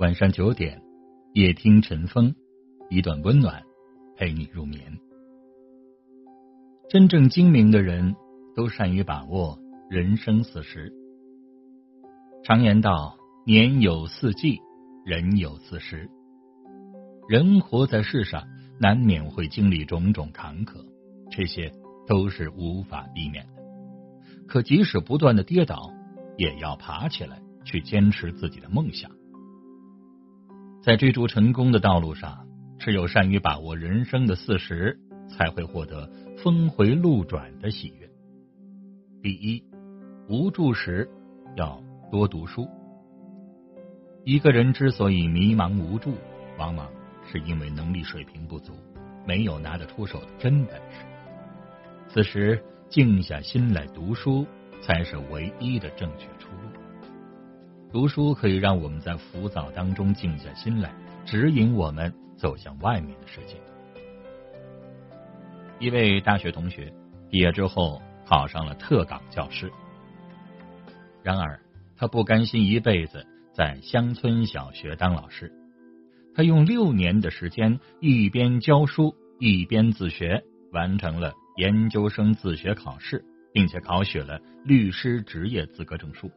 [0.00, 0.80] 晚上九点，
[1.32, 2.32] 夜听晨风，
[2.88, 3.64] 一段温暖
[4.16, 4.80] 陪你入眠。
[6.88, 8.14] 真正精明的人
[8.54, 9.58] 都善于把握
[9.90, 10.92] 人生四时。
[12.44, 14.60] 常言道：“年有四季，
[15.04, 16.08] 人有四时。”
[17.28, 18.46] 人活在世上，
[18.78, 20.76] 难免会经历种种坎坷，
[21.28, 21.72] 这些
[22.06, 23.62] 都是无法避免的。
[24.46, 25.92] 可即使不断的跌倒，
[26.36, 29.10] 也要爬起来，去坚持自己的梦想。
[30.88, 38.08] 在追逐成功的道路上，只有善于把握人生的四十，才会获得峰回路转的喜悦。
[39.20, 39.62] 第一，
[40.30, 41.06] 无助时
[41.56, 41.78] 要
[42.10, 42.66] 多读书。
[44.24, 46.14] 一个人之所以迷茫无助，
[46.56, 46.90] 往往
[47.30, 48.72] 是因为能力水平不足，
[49.26, 51.04] 没有拿得出手的真本事。
[52.08, 54.46] 此时，静下心来读书，
[54.80, 56.57] 才是唯一的正确出路。
[57.90, 60.92] 读书可以让我们在浮躁当中静下心来，
[61.24, 63.56] 指引我们走向外面的世界。
[65.78, 66.92] 一位大学同学
[67.30, 69.72] 毕业之后考上了特岗教师，
[71.22, 71.58] 然而
[71.96, 75.50] 他不甘心一辈子在乡村小学当老师，
[76.34, 86.30] 他用六年的时间一边教书一边自学，完成了研究生自学考试，并且考取了律师职业资格证书。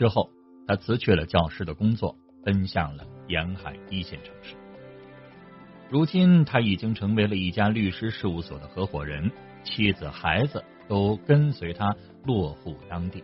[0.00, 0.30] 之后，
[0.66, 4.56] 他辞去了教师的工作，奔向了沿海一线城市。
[5.90, 9.30] 如今，他已经成为了一家律师事务所的合伙人，
[9.62, 13.22] 妻子、孩子都跟随他落户当地。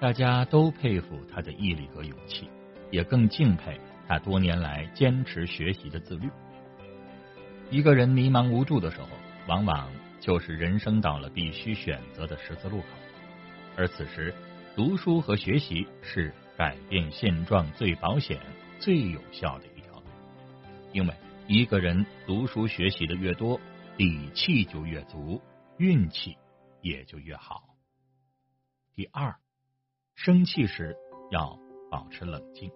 [0.00, 2.48] 大家都佩服他的毅力和勇气，
[2.90, 3.78] 也更敬佩
[4.08, 6.28] 他多年来坚持学习的自律。
[7.70, 9.06] 一个人迷茫无助的时候，
[9.46, 9.88] 往往
[10.18, 12.86] 就是人生到了必须选择的十字路口，
[13.76, 14.34] 而此时。
[14.76, 18.40] 读书和学习是改变现状最保险、
[18.80, 20.06] 最有效的一条路，
[20.92, 21.14] 因为
[21.46, 23.60] 一个人读书学习的越多，
[23.96, 25.40] 底气就越足，
[25.78, 26.36] 运气
[26.82, 27.62] 也就越好。
[28.96, 29.36] 第二，
[30.16, 30.96] 生气时
[31.30, 31.56] 要
[31.88, 32.68] 保持冷静。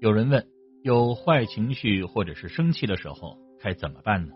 [0.00, 0.46] 有人问，
[0.82, 4.34] 有坏情绪或者是生气的时候该怎么办呢？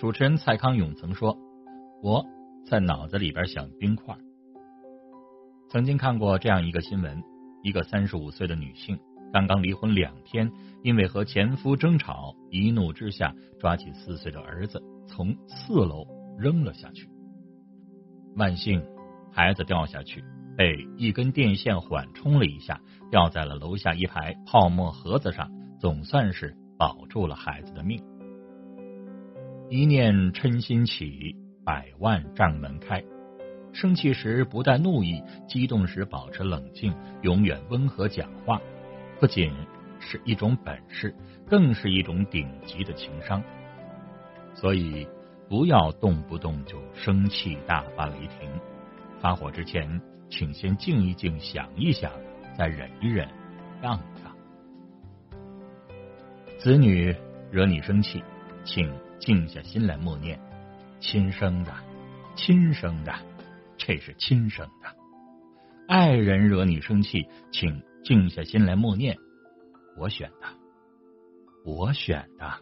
[0.00, 1.38] 主持人蔡康永曾说
[2.02, 2.26] ：“我
[2.66, 4.18] 在脑子里边想冰块。”
[5.70, 7.22] 曾经看过这样一个新闻：
[7.62, 8.98] 一个三十五岁的女性
[9.32, 10.50] 刚刚离婚两天，
[10.82, 16.04] 因为和前夫争吵，一怒之下抓起四岁的儿子从四楼
[16.36, 17.08] 扔了下去。
[18.34, 18.82] 万幸，
[19.30, 20.24] 孩子掉下去
[20.56, 25.48] 被一根电线缓冲了一下，掉在了楼下一排泡沫盒子上，
[25.78, 28.02] 总算是保住了孩子的命。
[29.68, 33.00] 一念嗔心起，百万障门开。
[33.72, 38.60] 生气时不带怒意，激动时保持冷静，永远温和讲话，
[39.20, 39.52] 不仅
[40.00, 41.14] 是一种本事，
[41.46, 43.42] 更是一种顶级的情商。
[44.54, 45.06] 所以，
[45.48, 48.50] 不要动不动就生气大发雷霆。
[49.20, 52.10] 发火之前，请先静一静，想一想，
[52.58, 53.28] 再忍一忍，
[53.80, 54.34] 让一让。
[56.58, 57.14] 子女
[57.50, 58.22] 惹你生气，
[58.64, 60.38] 请静下心来默念：
[60.98, 61.72] 亲生的，
[62.34, 63.14] 亲生的。
[63.82, 64.94] 这是亲生的，
[65.88, 69.16] 爱人惹你生气，请静下心来默念：
[69.96, 70.46] 我选的，
[71.64, 72.60] 我选的，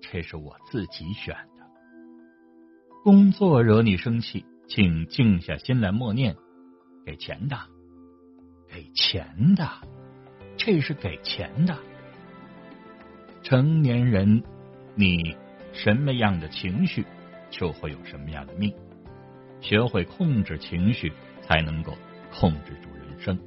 [0.00, 1.66] 这是我自己选的。
[3.02, 6.36] 工作惹你生气，请静下心来默念：
[7.04, 7.58] 给钱的，
[8.68, 9.68] 给钱的，
[10.56, 11.76] 这是给钱的。
[13.42, 14.44] 成年人，
[14.94, 15.36] 你
[15.72, 17.04] 什么样的情绪，
[17.50, 18.72] 就会有什么样的命。
[19.62, 21.96] 学会控制情绪，才能够
[22.30, 23.38] 控制住人生。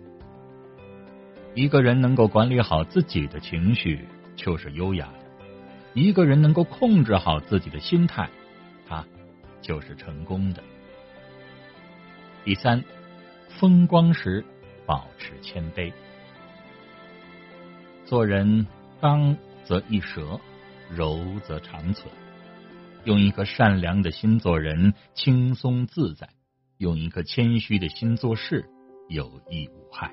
[1.53, 5.45] 一个人能够管理好自己的情绪，就是优雅的；
[5.93, 8.29] 一个人能够控制好自己的心态，
[8.87, 9.05] 他
[9.61, 10.63] 就是成功的。
[12.43, 12.83] 第三，
[13.59, 14.43] 风光时
[14.85, 15.91] 保持谦卑。
[18.06, 18.68] 做人
[19.01, 20.39] 刚则易折，
[20.89, 22.11] 柔则长存。
[23.06, 26.25] 用一颗善良的心做人，轻松自在；
[26.80, 28.66] 用一颗谦虚的心做事，
[29.10, 30.12] 有益无害。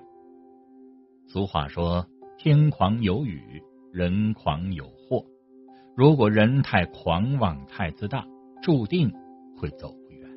[1.27, 2.07] 俗话说
[2.37, 3.63] ：“天狂有雨，
[3.95, 5.25] 人狂有祸。”
[5.97, 8.27] 如果人太狂妄、太自大，
[8.63, 9.11] 注定
[9.57, 10.31] 会走不远。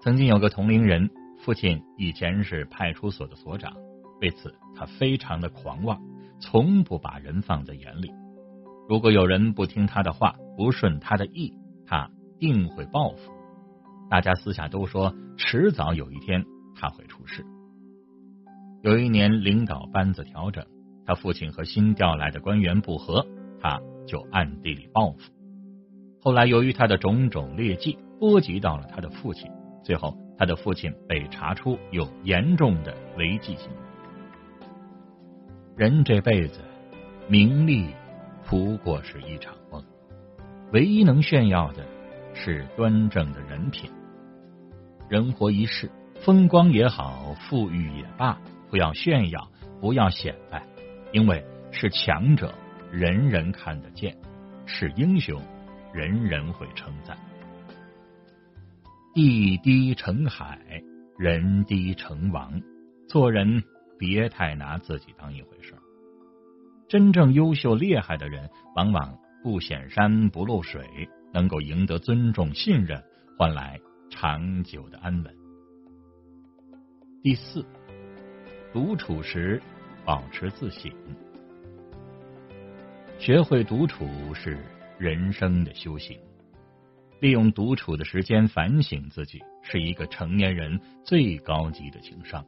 [0.00, 3.76] 曾经有个同龄人，父亲以前是派出所的所长，
[4.22, 6.02] 为此他非常的狂妄，
[6.40, 8.10] 从不把人放在眼里。
[8.92, 11.54] 如果有人不听他的话，不顺他的意，
[11.86, 13.32] 他定会报复。
[14.10, 16.44] 大家私下都说，迟早有一天
[16.78, 17.42] 他会出事。
[18.82, 20.62] 有一年领导班子调整，
[21.06, 23.26] 他父亲和新调来的官员不和，
[23.62, 25.32] 他就暗地里报复。
[26.20, 29.50] 后来由于他的种种劣迹波及到了他的父亲，
[29.82, 33.76] 最后他的父亲被查出有严重的违纪行为。
[35.76, 36.60] 人这辈子
[37.26, 37.86] 名利
[38.52, 39.82] 不过是一场梦，
[40.74, 41.86] 唯一能炫耀的
[42.34, 43.90] 是端正的人品。
[45.08, 45.90] 人活一世，
[46.20, 48.38] 风光也好，富裕也罢。
[48.68, 49.50] 不要炫耀，
[49.80, 50.62] 不要显摆，
[51.12, 52.54] 因为是强者，
[52.90, 54.12] 人人看得见；
[54.66, 55.40] 是英雄，
[55.94, 57.16] 人人会称赞。
[59.14, 60.60] 地低成海，
[61.16, 62.60] 人低成王。
[63.08, 63.64] 做人
[63.98, 65.72] 别太拿自己当一回事。
[66.92, 73.02] 真正优秀厉害的人，往往不显山不露水，能够赢得尊重信任，
[73.38, 73.80] 换来
[74.10, 75.34] 长久的安稳。
[77.22, 77.64] 第四。
[78.74, 79.58] 独处时，
[80.04, 80.92] 保持自省。
[83.18, 84.58] 学会独处是
[84.98, 86.20] 人生的修行。
[87.20, 92.44] 利用独处的时间反省自己，是一个成年人最高级的情商。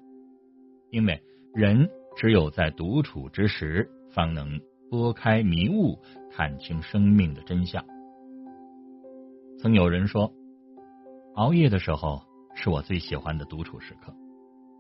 [0.91, 1.19] 因为
[1.55, 5.99] 人只有在独处之时，方能拨开迷雾，
[6.31, 7.85] 看清生命的真相。
[9.59, 10.33] 曾有人说，
[11.35, 12.23] 熬夜的时候
[12.55, 14.15] 是我最喜欢的独处时刻。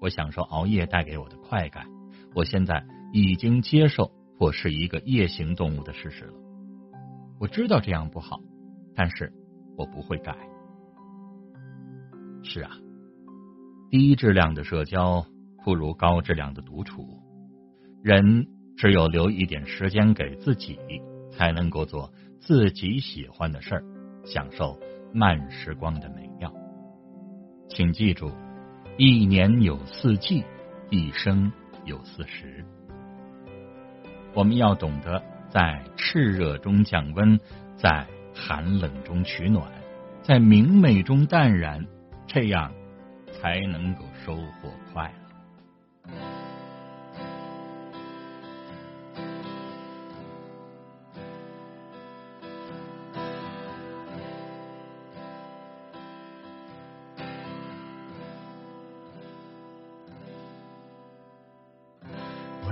[0.00, 1.86] 我享受熬夜带给我的快感。
[2.34, 6.34] 我现在已经接受我是一个夜行动物的事实了。
[7.40, 8.40] 我知道这样不好，
[8.94, 9.32] 但是
[9.76, 10.36] 我不会改。
[12.44, 12.70] 是啊，
[13.90, 15.24] 低质量的社交
[15.64, 17.04] 不如高质量的独处。
[18.02, 18.46] 人
[18.76, 20.78] 只有留一点时间给自己，
[21.30, 23.84] 才能够做自己喜欢的事儿，
[24.24, 24.78] 享受
[25.12, 26.52] 慢时光的美妙。
[27.68, 28.30] 请记住。
[28.96, 30.44] 一年有四季，
[30.88, 31.50] 一生
[31.84, 32.64] 有四时。
[34.32, 37.36] 我们要懂得在炽热中降温，
[37.74, 39.68] 在寒冷中取暖，
[40.22, 41.84] 在明媚中淡然，
[42.28, 42.72] 这样
[43.32, 45.23] 才能够收获快乐。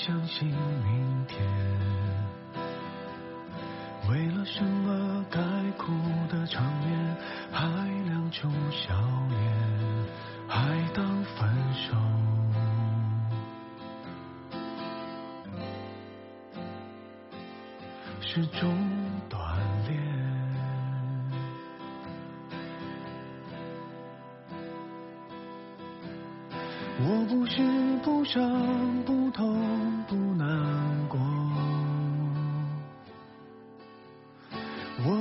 [0.00, 1.38] 相信明天？
[4.08, 5.38] 为了什么该
[5.76, 5.92] 哭
[6.30, 7.16] 的场面
[7.52, 7.68] 还
[8.06, 8.94] 亮出笑
[9.28, 9.38] 脸，
[10.48, 11.94] 还当分手？
[18.22, 18.74] 是种
[19.28, 19.36] 锻
[19.86, 20.00] 炼。
[27.02, 27.62] 我不是
[28.02, 28.40] 不伤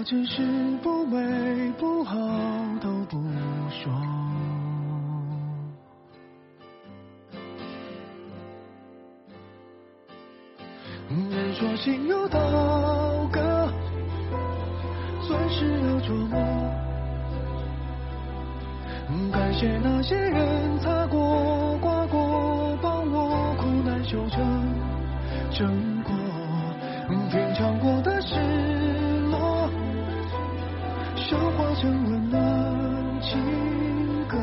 [0.09, 0.41] 只是
[0.81, 2.17] 不美不好
[2.81, 3.21] 都不
[3.69, 3.93] 说。
[11.29, 12.39] 人说心有刀
[13.31, 13.71] 割，
[15.27, 16.39] 钻石有琢磨。
[19.31, 24.03] 感谢那些人擦过刮过帮我苦难。
[24.03, 24.41] 修成
[25.51, 26.11] 正果，
[27.29, 28.33] 品尝过的事，
[31.29, 33.39] 消化成温暖情
[34.27, 34.35] 歌，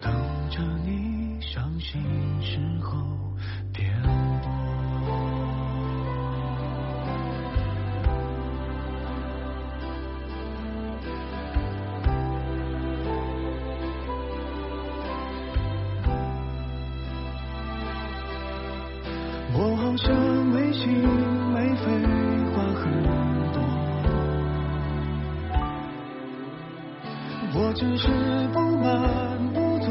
[0.00, 0.12] 等
[0.48, 2.00] 着你伤心
[2.40, 3.00] 时候
[3.72, 3.92] 点
[5.02, 5.10] 播。
[19.54, 20.14] 我好像
[20.46, 20.92] 没心
[21.52, 21.90] 没肺，
[22.54, 23.21] 话很
[27.82, 28.06] 只是
[28.52, 29.86] 不满不足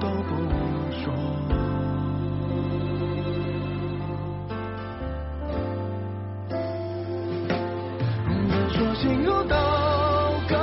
[0.00, 0.32] 都不
[0.90, 1.12] 说。
[8.48, 9.54] 人说心如刀
[10.48, 10.56] 割，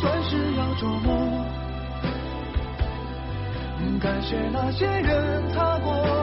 [0.00, 1.44] 算是要琢磨。
[4.00, 6.21] 感谢那些人擦过。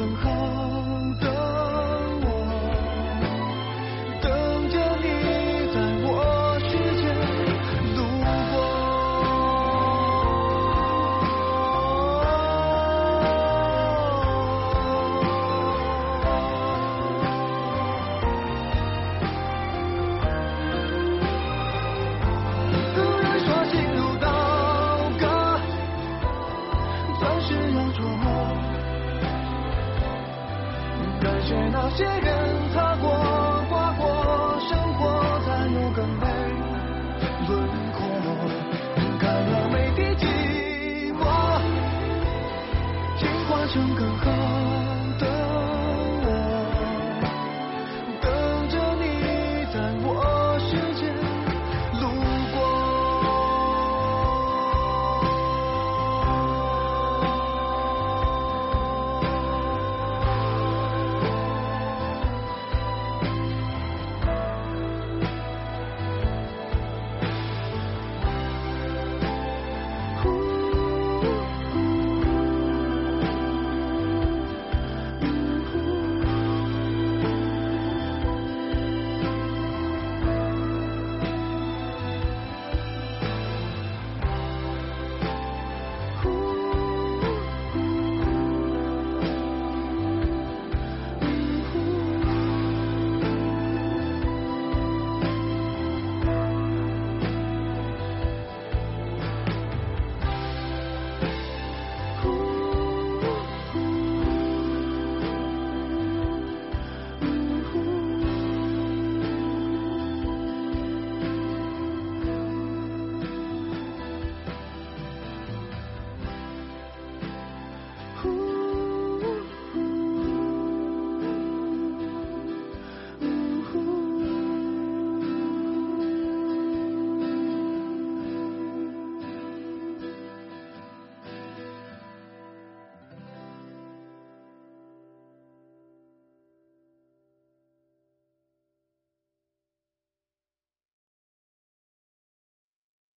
[0.00, 0.79] 更好。